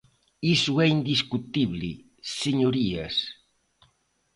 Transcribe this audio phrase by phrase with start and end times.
[0.55, 1.89] Iso é indiscutible,
[2.41, 3.15] señorías.